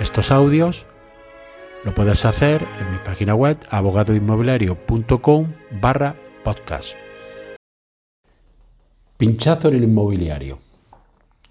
estos 0.00 0.30
audios, 0.30 0.86
lo 1.84 1.92
puedes 1.94 2.24
hacer 2.24 2.62
en 2.80 2.92
mi 2.92 2.98
página 3.04 3.34
web 3.34 3.58
abogadoinmobiliario.com 3.70 5.52
barra 5.80 6.14
podcast. 6.44 6.94
Pinchazo 9.16 9.68
en 9.68 9.74
el 9.74 9.84
inmobiliario. 9.84 10.60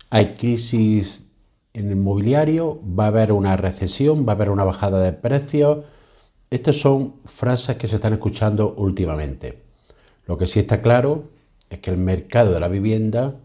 Hay 0.10 0.36
crisis 0.36 1.30
en 1.74 1.88
el 1.88 1.98
inmobiliario, 1.98 2.80
va 2.98 3.05
a 3.05 3.08
haber 3.08 3.34
una 3.34 3.58
recesión, 3.58 4.26
va 4.26 4.32
a 4.32 4.36
haber 4.36 4.50
una 4.50 4.64
bajada 4.64 5.02
de 5.02 5.12
precios. 5.12 5.86
Estas 6.50 6.77
son 6.77 7.16
frases 7.26 7.76
que 7.76 7.90
se 7.90 7.96
están 7.96 8.14
escuchando 8.14 8.74
últimamente. 8.77 9.62
Lo 10.26 10.38
que 10.38 10.46
sí 10.46 10.60
está 10.60 10.82
claro 10.82 11.26
es 11.70 11.80
que 11.80 11.91
el 11.91 11.98
mercado 11.98 12.54
de 12.54 12.62
la 12.62 12.70
vivienda 12.70 13.36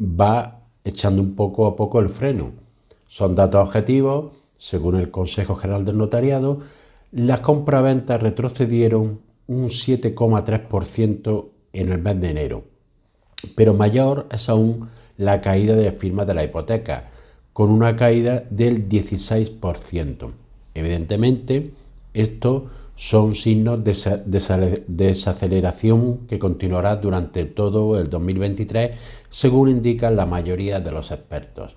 va 0.00 0.60
echando 0.84 1.22
un 1.22 1.34
poco 1.34 1.66
a 1.66 1.74
poco 1.74 1.98
el 1.98 2.08
freno. 2.08 2.52
Son 3.08 3.34
datos 3.34 3.66
objetivos, 3.66 4.32
según 4.64 4.96
el 4.96 5.10
Consejo 5.10 5.56
General 5.56 5.84
del 5.84 5.98
Notariado, 5.98 6.60
las 7.12 7.40
compraventas 7.40 8.22
retrocedieron 8.22 9.20
un 9.46 9.68
7,3% 9.68 11.48
en 11.74 11.92
el 11.92 11.98
mes 11.98 12.18
de 12.18 12.30
enero, 12.30 12.64
pero 13.56 13.74
mayor 13.74 14.26
es 14.30 14.48
aún 14.48 14.88
la 15.18 15.42
caída 15.42 15.76
de 15.76 15.92
firmas 15.92 16.26
de 16.26 16.32
la 16.32 16.44
hipoteca, 16.44 17.10
con 17.52 17.70
una 17.70 17.94
caída 17.94 18.44
del 18.48 18.88
16%. 18.88 20.30
Evidentemente, 20.72 21.72
esto 22.14 22.70
son 22.96 23.34
signos 23.34 23.84
de 23.84 24.82
desaceleración 24.86 26.20
que 26.26 26.38
continuará 26.38 26.96
durante 26.96 27.44
todo 27.44 28.00
el 28.00 28.08
2023, 28.08 28.98
según 29.28 29.68
indican 29.68 30.16
la 30.16 30.24
mayoría 30.24 30.80
de 30.80 30.90
los 30.90 31.10
expertos. 31.10 31.76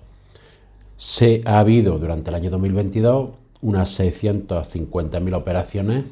Se 1.00 1.42
ha 1.44 1.60
habido 1.60 2.00
durante 2.00 2.30
el 2.30 2.34
año 2.34 2.50
2022 2.50 3.30
unas 3.60 4.00
650.000 4.00 5.36
operaciones, 5.36 6.06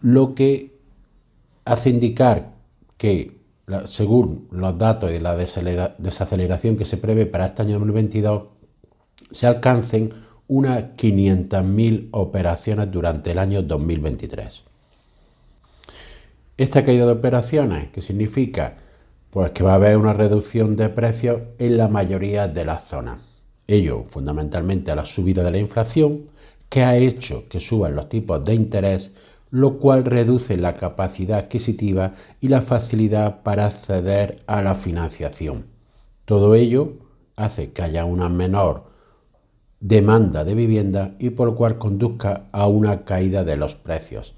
lo 0.00 0.34
que 0.34 0.78
hace 1.66 1.90
indicar 1.90 2.54
que, 2.96 3.36
según 3.84 4.48
los 4.50 4.78
datos 4.78 5.10
de 5.10 5.20
la 5.20 5.36
desaceleración 5.36 6.78
que 6.78 6.86
se 6.86 6.96
prevé 6.96 7.26
para 7.26 7.44
este 7.44 7.60
año 7.60 7.74
2022, 7.74 8.44
se 9.30 9.46
alcancen 9.46 10.14
unas 10.48 10.84
500.000 10.96 12.08
operaciones 12.12 12.90
durante 12.90 13.32
el 13.32 13.38
año 13.38 13.60
2023. 13.60 14.62
Esta 16.56 16.82
caída 16.82 17.04
de 17.04 17.12
operaciones, 17.12 17.90
¿qué 17.90 18.00
significa? 18.00 18.78
Pues 19.28 19.50
que 19.50 19.62
va 19.62 19.72
a 19.72 19.74
haber 19.74 19.98
una 19.98 20.14
reducción 20.14 20.76
de 20.76 20.88
precios 20.88 21.42
en 21.58 21.76
la 21.76 21.88
mayoría 21.88 22.48
de 22.48 22.64
las 22.64 22.84
zonas. 22.84 23.31
Ello 23.72 24.04
fundamentalmente 24.06 24.90
a 24.90 24.94
la 24.94 25.06
subida 25.06 25.42
de 25.42 25.50
la 25.50 25.56
inflación, 25.56 26.26
que 26.68 26.82
ha 26.82 26.98
hecho 26.98 27.46
que 27.48 27.58
suban 27.58 27.96
los 27.96 28.10
tipos 28.10 28.44
de 28.44 28.52
interés, 28.54 29.14
lo 29.50 29.78
cual 29.78 30.04
reduce 30.04 30.58
la 30.58 30.74
capacidad 30.74 31.38
adquisitiva 31.38 32.12
y 32.42 32.48
la 32.48 32.60
facilidad 32.60 33.42
para 33.42 33.64
acceder 33.64 34.42
a 34.46 34.60
la 34.60 34.74
financiación. 34.74 35.64
Todo 36.26 36.54
ello 36.54 36.98
hace 37.36 37.72
que 37.72 37.80
haya 37.80 38.04
una 38.04 38.28
menor 38.28 38.90
demanda 39.80 40.44
de 40.44 40.54
vivienda 40.54 41.14
y 41.18 41.30
por 41.30 41.48
lo 41.48 41.54
cual 41.54 41.78
conduzca 41.78 42.48
a 42.52 42.66
una 42.66 43.06
caída 43.06 43.42
de 43.42 43.56
los 43.56 43.74
precios. 43.74 44.34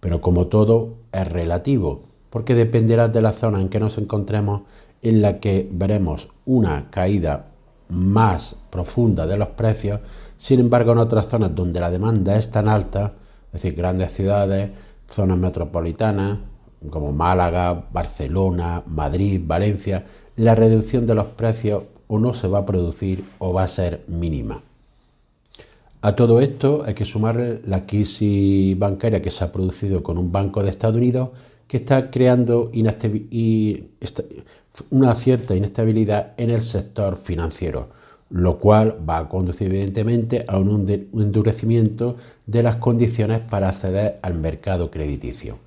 Pero 0.00 0.20
como 0.20 0.48
todo 0.48 0.98
es 1.10 1.26
relativo, 1.26 2.02
porque 2.28 2.54
dependerá 2.54 3.08
de 3.08 3.22
la 3.22 3.32
zona 3.32 3.62
en 3.62 3.70
que 3.70 3.80
nos 3.80 3.96
encontremos 3.96 4.62
en 5.00 5.22
la 5.22 5.40
que 5.40 5.66
veremos 5.72 6.28
una 6.44 6.90
caída 6.90 7.53
más 7.88 8.56
profunda 8.70 9.26
de 9.26 9.36
los 9.36 9.48
precios, 9.48 10.00
sin 10.36 10.60
embargo 10.60 10.92
en 10.92 10.98
otras 10.98 11.28
zonas 11.28 11.54
donde 11.54 11.80
la 11.80 11.90
demanda 11.90 12.36
es 12.36 12.50
tan 12.50 12.68
alta, 12.68 13.12
es 13.46 13.62
decir, 13.62 13.74
grandes 13.74 14.12
ciudades, 14.12 14.70
zonas 15.08 15.38
metropolitanas 15.38 16.38
como 16.90 17.12
Málaga, 17.12 17.86
Barcelona, 17.92 18.82
Madrid, 18.86 19.40
Valencia, 19.44 20.04
la 20.36 20.54
reducción 20.54 21.06
de 21.06 21.14
los 21.14 21.26
precios 21.26 21.84
o 22.08 22.18
no 22.18 22.34
se 22.34 22.48
va 22.48 22.58
a 22.58 22.66
producir 22.66 23.24
o 23.38 23.52
va 23.52 23.62
a 23.64 23.68
ser 23.68 24.04
mínima. 24.08 24.62
A 26.02 26.14
todo 26.14 26.40
esto 26.40 26.82
hay 26.84 26.92
que 26.92 27.06
sumar 27.06 27.60
la 27.64 27.86
crisis 27.86 28.78
bancaria 28.78 29.22
que 29.22 29.30
se 29.30 29.42
ha 29.42 29.52
producido 29.52 30.02
con 30.02 30.18
un 30.18 30.30
banco 30.30 30.62
de 30.62 30.68
Estados 30.68 30.98
Unidos 30.98 31.30
que 31.66 31.78
está 31.78 32.10
creando 32.10 32.70
una 34.90 35.14
cierta 35.14 35.54
inestabilidad 35.56 36.32
en 36.36 36.50
el 36.50 36.62
sector 36.62 37.16
financiero, 37.16 37.88
lo 38.30 38.58
cual 38.58 38.98
va 39.08 39.18
a 39.18 39.28
conducir 39.28 39.68
evidentemente 39.68 40.44
a 40.48 40.58
un 40.58 40.88
endurecimiento 40.88 42.16
de 42.46 42.62
las 42.62 42.76
condiciones 42.76 43.40
para 43.40 43.68
acceder 43.68 44.18
al 44.22 44.34
mercado 44.34 44.90
crediticio. 44.90 45.58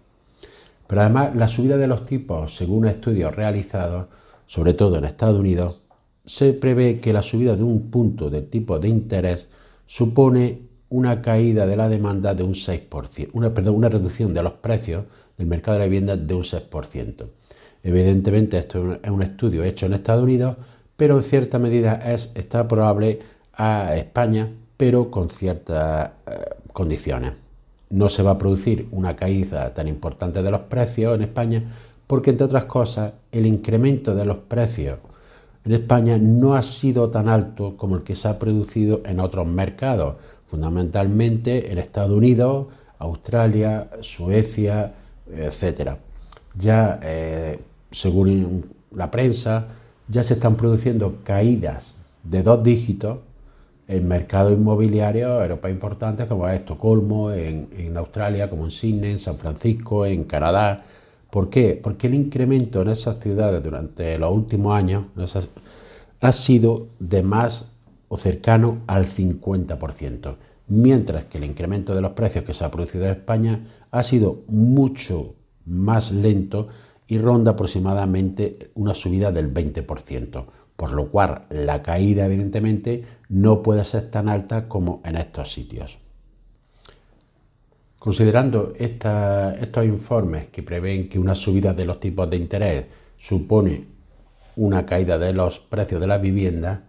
Pero 0.88 1.02
además 1.02 1.36
la 1.36 1.48
subida 1.48 1.78
de 1.78 1.88
los 1.88 2.06
tipos, 2.06 2.56
según 2.56 2.88
estudios 2.88 3.36
realizados, 3.36 4.08
sobre 4.46 4.74
todo 4.74 4.98
en 4.98 5.06
Estados 5.06 5.40
Unidos, 5.40 5.82
se 6.26 6.54
prevé 6.54 7.00
que 7.00 7.14
la 7.14 7.22
subida 7.22 7.56
de 7.56 7.64
un 7.64 7.90
punto 7.90 8.30
del 8.30 8.48
tipo 8.48 8.80
de 8.80 8.90
interés 8.90 9.50
supone 9.86 10.62
una 10.90 11.22
caída 11.22 11.66
de 11.66 11.76
la 11.76 11.90
demanda 11.90 12.34
de 12.34 12.44
un 12.44 12.54
6%, 12.54 13.30
una, 13.34 13.54
perdón, 13.54 13.76
una 13.76 13.90
reducción 13.90 14.34
de 14.34 14.44
los 14.44 14.54
precios 14.54 15.06
del 15.38 15.48
mercado 15.48 15.78
de 15.78 15.80
la 15.80 15.86
vivienda 15.86 16.18
de 16.18 16.34
un 16.34 16.44
6%. 16.44 17.26
Evidentemente 17.84 18.58
esto 18.58 18.98
es 19.02 19.10
un 19.10 19.22
estudio 19.22 19.64
hecho 19.64 19.86
en 19.86 19.94
Estados 19.94 20.24
Unidos, 20.24 20.58
pero 20.96 21.18
en 21.18 21.24
cierta 21.24 21.60
medida 21.60 21.96
es, 22.12 22.32
está 22.36 22.68
probable 22.68 23.20
a 23.54 23.96
España, 23.96 24.50
pero 24.76 25.12
con 25.12 25.30
ciertas 25.30 26.12
eh, 26.26 26.56
condiciones. 26.74 27.34
No 27.90 28.10
se 28.10 28.24
va 28.24 28.32
a 28.32 28.38
producir 28.38 28.88
una 28.92 29.16
caída 29.16 29.74
tan 29.74 29.88
importante 29.88 30.42
de 30.42 30.52
los 30.52 30.62
precios 30.62 31.16
en 31.16 31.22
España 31.24 31.64
porque, 32.08 32.32
entre 32.32 32.46
otras 32.46 32.66
cosas, 32.66 33.14
el 33.32 33.46
incremento 33.46 34.16
de 34.16 34.26
los 34.26 34.38
precios 34.38 35.00
en 35.66 35.74
España 35.74 36.18
no 36.18 36.56
ha 36.56 36.62
sido 36.62 37.10
tan 37.10 37.28
alto 37.28 37.76
como 37.76 37.98
el 37.98 38.04
que 38.04 38.16
se 38.16 38.30
ha 38.30 38.40
producido 38.40 39.02
en 39.06 39.20
otros 39.20 39.46
mercados, 39.46 40.16
fundamentalmente 40.46 41.72
en 41.72 41.78
Estados 41.78 42.12
Unidos, 42.12 42.68
Australia, 43.00 43.90
Suecia, 44.00 44.94
etcétera. 45.36 45.98
Ya, 46.58 47.00
eh, 47.04 47.60
según 47.92 48.66
la 48.92 49.12
prensa, 49.12 49.68
ya 50.08 50.24
se 50.24 50.36
están 50.36 50.56
produciendo 50.56 51.20
caídas 51.24 51.96
de 52.24 52.44
dos 52.44 52.64
dígitos 52.64 53.20
en 53.88 54.08
mercados 54.08 54.54
inmobiliarios 54.54 55.42
europeos 55.42 55.74
importantes 55.74 56.26
como 56.28 56.48
Estocolmo, 56.50 57.32
en, 57.32 57.70
en 57.78 57.96
Australia, 57.96 58.50
como 58.50 58.66
en 58.66 58.72
Sydney, 58.72 59.12
en 59.12 59.20
San 59.20 59.38
Francisco, 59.38 60.06
en 60.06 60.26
Canadá, 60.26 60.84
¿Por 61.30 61.50
qué? 61.50 61.80
Porque 61.82 62.08
el 62.08 62.14
incremento 62.14 62.82
en 62.82 62.90
esas 62.90 63.20
ciudades 63.20 63.62
durante 63.62 64.18
los 64.18 64.32
últimos 64.32 64.76
años 64.76 65.06
ha 66.22 66.32
sido 66.32 66.88
de 67.00 67.22
más 67.22 67.66
o 68.08 68.18
cercano 68.18 68.80
al 68.88 69.06
50%, 69.06 70.36
mientras 70.68 71.26
que 71.26 71.38
el 71.38 71.44
incremento 71.44 71.94
de 71.94 72.02
los 72.02 72.14
precios 72.14 72.46
que 72.46 72.54
se 72.54 72.64
ha 72.64 72.72
producido 72.72 73.06
en 73.06 73.12
España 73.12 73.60
ha 73.98 74.04
sido 74.04 74.44
mucho 74.48 75.36
más 75.66 76.12
lento 76.12 76.68
y 77.08 77.18
ronda 77.18 77.52
aproximadamente 77.52 78.72
una 78.76 78.94
subida 78.94 79.32
del 79.32 79.52
20%, 79.52 80.46
por 80.76 80.94
lo 80.94 81.10
cual 81.10 81.48
la 81.50 81.82
caída 81.82 82.28
evidentemente 82.28 83.06
no 83.30 83.64
puede 83.64 83.84
ser 83.86 84.12
tan 84.12 84.30
alta 84.30 84.68
como 84.68 85.02
en 85.04 85.16
estos 85.16 85.52
sitios. 85.52 85.98
Considerando 87.98 88.74
estos 88.78 89.86
informes 89.86 90.50
que 90.50 90.62
prevén 90.62 91.10
que 91.10 91.18
una 91.18 91.34
subida 91.34 91.74
de 91.74 91.86
los 91.86 92.00
tipos 92.00 92.30
de 92.30 92.38
interés 92.38 92.86
supone 93.18 93.88
una 94.56 94.86
caída 94.86 95.18
de 95.18 95.34
los 95.34 95.58
precios 95.58 96.00
de 96.00 96.08
la 96.08 96.20
vivienda, 96.20 96.84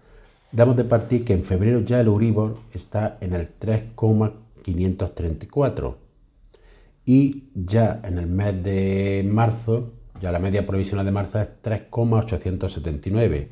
damos 0.53 0.77
de 0.77 0.85
partir 0.85 1.25
que 1.25 1.33
en 1.33 1.43
febrero 1.43 1.81
ya 1.81 2.01
el 2.01 2.09
Euribor 2.09 2.59
está 2.75 3.17
en 3.23 3.35
el 3.35 3.49
3,534 3.49 6.08
y 7.09 7.45
ya 7.55 8.03
en 8.05 8.19
el 8.19 8.27
mes 8.27 8.63
de 8.63 9.27
marzo, 9.27 9.95
ya 10.21 10.31
la 10.31 10.39
media 10.39 10.67
provisional 10.67 11.07
de 11.07 11.11
marzo 11.11 11.41
es 11.41 11.49
3,879. 11.63 13.49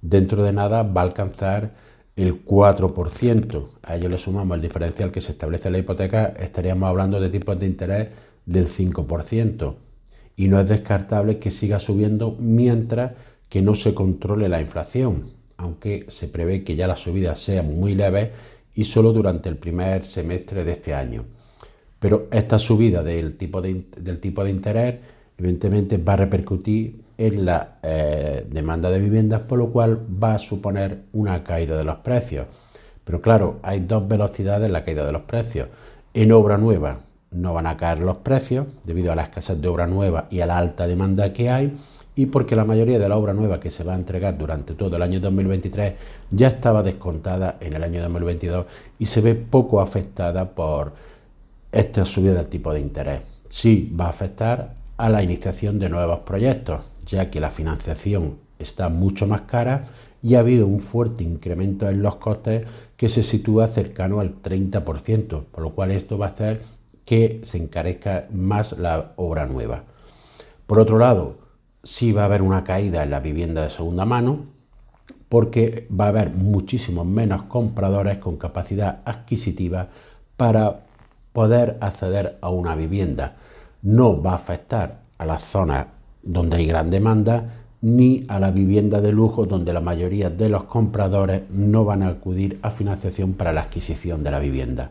Dentro 0.00 0.44
de 0.44 0.52
nada 0.52 0.84
va 0.84 1.00
a 1.00 1.04
alcanzar 1.04 1.74
el 2.14 2.44
4%, 2.44 3.68
a 3.82 3.96
ello 3.96 4.08
le 4.08 4.16
sumamos 4.16 4.54
el 4.54 4.62
diferencial 4.62 5.10
que 5.10 5.20
se 5.20 5.32
establece 5.32 5.66
en 5.66 5.72
la 5.72 5.78
hipoteca, 5.80 6.26
estaríamos 6.38 6.88
hablando 6.88 7.18
de 7.20 7.30
tipos 7.30 7.58
de 7.58 7.66
interés 7.66 8.08
del 8.46 8.68
5%. 8.68 9.74
Y 10.36 10.46
no 10.46 10.60
es 10.60 10.68
descartable 10.68 11.40
que 11.40 11.50
siga 11.50 11.80
subiendo 11.80 12.36
mientras 12.38 13.16
que 13.48 13.60
no 13.60 13.74
se 13.74 13.92
controle 13.92 14.48
la 14.48 14.60
inflación, 14.60 15.32
aunque 15.56 16.06
se 16.06 16.28
prevé 16.28 16.62
que 16.62 16.76
ya 16.76 16.86
las 16.86 17.00
subidas 17.00 17.40
sean 17.40 17.74
muy 17.74 17.96
leves 17.96 18.30
y 18.72 18.84
solo 18.84 19.12
durante 19.12 19.48
el 19.48 19.56
primer 19.56 20.04
semestre 20.04 20.62
de 20.62 20.70
este 20.70 20.94
año. 20.94 21.24
Pero 22.00 22.26
esta 22.32 22.58
subida 22.58 23.04
del 23.04 23.36
tipo 23.36 23.60
de, 23.60 24.50
interés 24.50 24.98
evidentemente 25.38 25.98
va 25.98 26.14
a 26.14 26.16
repercutir 26.16 27.02
en 27.16 27.44
la 27.44 27.78
eh, 27.82 28.46
demanda 28.50 28.90
de 28.90 28.98
viviendas, 28.98 29.42
por 29.42 29.58
lo 29.58 29.70
cual 29.70 30.00
va 30.22 30.34
a 30.34 30.38
suponer 30.38 31.02
una 31.12 31.44
caída 31.44 31.76
de 31.76 31.84
los 31.84 31.96
precios. 31.98 32.46
Pero 33.04 33.20
claro, 33.20 33.60
hay 33.62 33.80
dos 33.80 34.08
velocidades 34.08 34.66
en 34.66 34.72
la 34.72 34.82
caída 34.82 35.04
de 35.04 35.12
los 35.12 35.22
precios. 35.22 35.68
En 36.14 36.32
obra 36.32 36.56
nueva 36.56 37.00
no 37.30 37.52
van 37.52 37.66
a 37.66 37.76
caer 37.76 38.00
los 38.00 38.18
precios 38.18 38.66
debido 38.84 39.12
a 39.12 39.16
la 39.16 39.22
escasez 39.22 39.60
de 39.60 39.68
obra 39.68 39.86
nueva 39.86 40.26
y 40.30 40.40
a 40.40 40.46
la 40.46 40.58
alta 40.58 40.86
demanda 40.86 41.32
que 41.32 41.50
hay 41.50 41.76
y 42.16 42.26
porque 42.26 42.56
la 42.56 42.64
mayoría 42.64 42.98
de 42.98 43.08
la 43.08 43.16
obra 43.16 43.32
nueva 43.32 43.60
que 43.60 43.70
se 43.70 43.84
va 43.84 43.92
a 43.92 43.96
entregar 43.96 44.36
durante 44.36 44.74
todo 44.74 44.96
el 44.96 45.02
año 45.02 45.20
2023 45.20 45.94
ya 46.30 46.48
estaba 46.48 46.82
descontada 46.82 47.56
en 47.60 47.74
el 47.74 47.84
año 47.84 48.02
2022 48.02 48.66
y 48.98 49.06
se 49.06 49.20
ve 49.20 49.34
poco 49.34 49.80
afectada 49.80 50.50
por 50.50 50.92
esta 51.72 52.04
subida 52.04 52.34
del 52.34 52.46
tipo 52.46 52.72
de 52.72 52.80
interés. 52.80 53.20
Sí 53.48 53.94
va 53.98 54.06
a 54.06 54.10
afectar 54.10 54.74
a 54.96 55.08
la 55.08 55.22
iniciación 55.22 55.78
de 55.78 55.88
nuevos 55.88 56.20
proyectos, 56.20 56.84
ya 57.06 57.30
que 57.30 57.40
la 57.40 57.50
financiación 57.50 58.38
está 58.58 58.88
mucho 58.88 59.26
más 59.26 59.42
cara 59.42 59.84
y 60.22 60.34
ha 60.34 60.40
habido 60.40 60.66
un 60.66 60.80
fuerte 60.80 61.24
incremento 61.24 61.88
en 61.88 62.02
los 62.02 62.16
costes 62.16 62.66
que 62.96 63.08
se 63.08 63.22
sitúa 63.22 63.68
cercano 63.68 64.20
al 64.20 64.42
30%, 64.42 65.44
por 65.44 65.62
lo 65.62 65.70
cual 65.70 65.90
esto 65.90 66.18
va 66.18 66.26
a 66.26 66.30
hacer 66.30 66.62
que 67.06 67.40
se 67.42 67.58
encarezca 67.58 68.26
más 68.30 68.78
la 68.78 69.12
obra 69.16 69.46
nueva. 69.46 69.84
Por 70.66 70.78
otro 70.78 70.98
lado, 70.98 71.38
sí 71.82 72.12
va 72.12 72.22
a 72.22 72.26
haber 72.26 72.42
una 72.42 72.62
caída 72.62 73.02
en 73.02 73.10
la 73.10 73.20
vivienda 73.20 73.62
de 73.62 73.70
segunda 73.70 74.04
mano, 74.04 74.46
porque 75.28 75.88
va 75.98 76.06
a 76.06 76.08
haber 76.08 76.34
muchísimos 76.34 77.06
menos 77.06 77.44
compradores 77.44 78.18
con 78.18 78.36
capacidad 78.36 79.00
adquisitiva 79.04 79.88
para 80.36 80.82
poder 81.32 81.78
acceder 81.80 82.38
a 82.40 82.50
una 82.50 82.74
vivienda. 82.74 83.36
No 83.82 84.20
va 84.20 84.32
a 84.32 84.36
afectar 84.36 85.00
a 85.18 85.26
las 85.26 85.42
zonas 85.42 85.86
donde 86.22 86.56
hay 86.56 86.66
gran 86.66 86.90
demanda 86.90 87.60
ni 87.82 88.24
a 88.28 88.38
la 88.38 88.50
vivienda 88.50 89.00
de 89.00 89.12
lujo 89.12 89.46
donde 89.46 89.72
la 89.72 89.80
mayoría 89.80 90.28
de 90.28 90.48
los 90.48 90.64
compradores 90.64 91.42
no 91.50 91.84
van 91.84 92.02
a 92.02 92.08
acudir 92.08 92.58
a 92.62 92.70
financiación 92.70 93.32
para 93.34 93.52
la 93.52 93.62
adquisición 93.62 94.22
de 94.22 94.30
la 94.30 94.38
vivienda. 94.38 94.90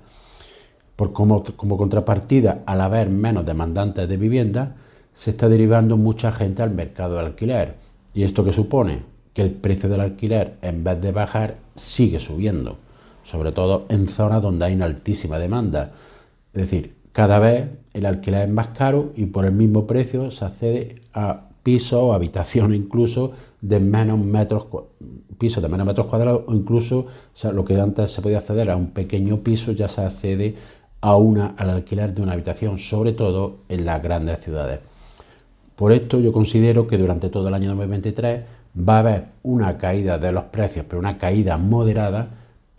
Por 0.96 1.14
como, 1.14 1.44
como 1.56 1.78
contrapartida, 1.78 2.64
al 2.66 2.82
haber 2.82 3.10
menos 3.10 3.46
demandantes 3.46 4.10
de 4.10 4.18
vivienda, 4.18 4.76
se 5.14 5.32
está 5.32 5.48
derivando 5.48 5.98
mucha 5.98 6.32
gente 6.32 6.64
al 6.64 6.72
mercado 6.72 7.16
de 7.16 7.26
alquiler. 7.26 7.76
¿Y 8.14 8.24
esto 8.24 8.44
qué 8.44 8.52
supone? 8.52 9.04
Que 9.34 9.44
el 9.44 9.52
precio 9.52 9.88
del 9.88 10.02
alquiler, 10.02 10.58
en 10.62 10.84
vez 10.84 11.00
de 11.02 11.12
bajar, 11.12 11.58
sigue 11.76 12.20
subiendo, 12.20 12.78
sobre 13.24 13.52
todo 13.52 13.86
en 13.90 14.08
zonas 14.08 14.42
donde 14.42 14.66
hay 14.66 14.74
una 14.74 14.86
altísima 14.86 15.38
demanda. 15.38 15.92
Es 16.54 16.62
decir, 16.62 16.96
cada 17.12 17.40
vez 17.40 17.70
el 17.94 18.06
alquiler 18.06 18.48
es 18.48 18.54
más 18.54 18.70
caro 18.70 19.12
y 19.16 19.26
por 19.26 19.46
el 19.46 19.52
mismo 19.52 19.88
precio 19.88 20.32
se 20.32 20.46
accede 20.46 21.02
a 21.14 21.50
pisos 21.64 22.00
o 22.02 22.14
habitaciones 22.14 22.80
incluso 22.80 23.34
de 23.62 23.80
menos 23.80 24.20
metros 24.20 24.68
de 25.40 25.70
menos 25.70 25.88
metros 25.88 26.08
cuadrados 26.08 26.44
o 26.48 26.54
incluso 26.54 27.08
lo 27.54 27.64
que 27.64 27.80
antes 27.80 28.12
se 28.12 28.22
podía 28.22 28.40
acceder 28.40 28.70
a 28.70 28.76
un 28.76 28.92
pequeño 28.92 29.38
piso 29.38 29.72
ya 29.72 29.88
se 29.88 30.02
accede 30.02 30.56
a 31.02 31.16
una 31.16 31.56
al 31.58 31.70
alquiler 31.70 32.14
de 32.14 32.22
una 32.22 32.34
habitación 32.34 32.78
sobre 32.78 33.14
todo 33.14 33.60
en 33.70 33.86
las 33.86 34.02
grandes 34.04 34.40
ciudades. 34.40 34.80
Por 35.76 35.94
esto 35.94 36.20
yo 36.20 36.34
considero 36.34 36.88
que 36.88 36.98
durante 36.98 37.30
todo 37.30 37.48
el 37.48 37.54
año 37.54 37.70
2023 37.70 38.42
va 38.78 38.98
a 38.98 39.00
haber 39.00 39.26
una 39.44 39.78
caída 39.78 40.18
de 40.18 40.32
los 40.32 40.46
precios 40.46 40.86
pero 40.88 41.00
una 41.00 41.18
caída 41.18 41.58
moderada 41.58 42.30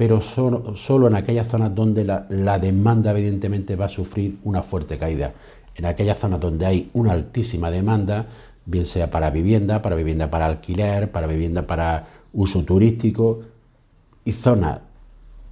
pero 0.00 0.22
solo, 0.22 1.08
en 1.08 1.14
aquellas 1.14 1.46
zonas 1.46 1.74
donde 1.74 2.04
la, 2.04 2.58
demanda 2.58 3.10
evidentemente 3.10 3.76
va 3.76 3.84
a 3.84 3.88
sufrir 3.90 4.38
una 4.44 4.62
fuerte 4.62 4.96
caída. 4.96 5.34
En 5.74 5.84
aquellas 5.84 6.18
zonas 6.18 6.40
donde 6.40 6.64
hay 6.64 6.90
una 6.94 7.12
altísima 7.12 7.70
demanda, 7.70 8.24
bien 8.64 8.86
sea 8.86 9.10
para 9.10 9.28
vivienda, 9.28 9.82
para 9.82 9.96
vivienda 9.96 10.30
para 10.30 10.46
alquiler, 10.46 11.12
para 11.12 11.26
vivienda 11.26 11.66
para 11.66 12.06
uso 12.32 12.64
turístico, 12.64 13.42
y 14.24 14.32
zonas, 14.32 14.80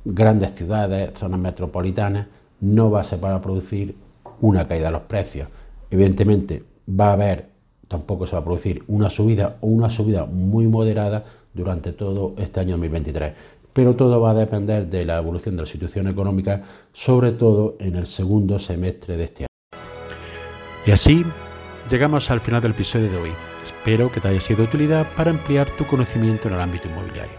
grandes 0.06 0.54
ciudades, 0.54 1.10
zonas 1.18 1.40
metropolitanas, 1.40 2.28
no 2.62 2.90
va 2.90 3.02
a 3.02 3.04
ser 3.04 3.20
para 3.20 3.42
producir 3.42 3.96
una 4.40 4.66
caída 4.66 4.86
de 4.86 4.92
los 4.92 5.02
precios. 5.02 5.48
Evidentemente 5.90 6.64
va 6.88 7.10
a 7.10 7.12
haber, 7.12 7.50
tampoco 7.86 8.26
se 8.26 8.32
va 8.32 8.38
a 8.38 8.44
producir 8.44 8.82
una 8.86 9.10
subida 9.10 9.58
o 9.60 9.66
una 9.66 9.90
subida 9.90 10.24
muy 10.24 10.66
moderada 10.68 11.26
durante 11.52 11.92
todo 11.92 12.34
este 12.38 12.60
año 12.60 12.78
2023 12.78 13.57
pero 13.78 13.94
todo 13.94 14.20
va 14.20 14.32
a 14.32 14.34
depender 14.34 14.88
de 14.88 15.04
la 15.04 15.18
evolución 15.18 15.54
de 15.54 15.62
la 15.62 15.68
situación 15.68 16.08
económica, 16.08 16.64
sobre 16.92 17.30
todo 17.30 17.76
en 17.78 17.94
el 17.94 18.08
segundo 18.08 18.58
semestre 18.58 19.16
de 19.16 19.22
este 19.22 19.44
año. 19.44 19.80
Y 20.84 20.90
así 20.90 21.24
llegamos 21.88 22.28
al 22.32 22.40
final 22.40 22.60
del 22.60 22.72
episodio 22.72 23.08
de 23.08 23.16
hoy. 23.18 23.30
Espero 23.62 24.10
que 24.10 24.18
te 24.18 24.26
haya 24.26 24.40
sido 24.40 24.56
de 24.56 24.64
utilidad 24.64 25.06
para 25.16 25.30
ampliar 25.30 25.70
tu 25.76 25.86
conocimiento 25.86 26.48
en 26.48 26.54
el 26.54 26.60
ámbito 26.60 26.88
inmobiliario. 26.88 27.36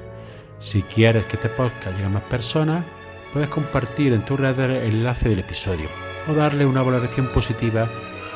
Si 0.62 0.82
quieres 0.82 1.26
que 1.26 1.36
este 1.36 1.50
podcast 1.50 1.88
llegue 1.88 2.06
a 2.06 2.10
más 2.10 2.24
personas, 2.24 2.86
puedes 3.34 3.50
compartir 3.50 4.14
en 4.14 4.24
tu 4.24 4.38
red 4.38 4.58
el 4.58 4.94
enlace 4.94 5.28
del 5.28 5.40
episodio 5.40 5.90
o 6.30 6.34
darle 6.34 6.66
una 6.66 6.84
valoración 6.84 7.28
positiva 7.34 7.90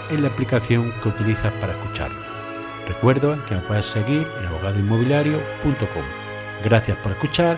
en 0.10 0.24
la 0.24 0.28
aplicación 0.28 0.92
que 1.02 1.08
utilizas 1.08 1.54
para 1.54 1.72
escucharlo. 1.72 2.20
Recuerda 2.86 3.38
que 3.48 3.56
me 3.56 3.62
puedes 3.62 3.86
seguir 3.86 4.28
en 4.42 4.48
abogadoinmobiliario.com. 4.48 6.04
Gracias 6.66 6.98
por 6.98 7.14
escuchar 7.14 7.58